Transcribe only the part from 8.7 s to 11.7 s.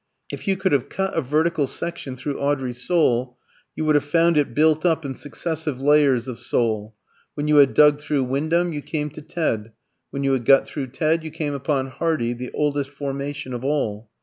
you came to Ted; when you had got through Ted, you came